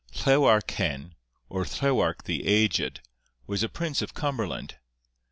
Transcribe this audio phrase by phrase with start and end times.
[0.25, 1.13] Llewarch Hen,
[1.47, 3.01] or Llewarch the aged,
[3.45, 4.77] was a prince of Cumberland.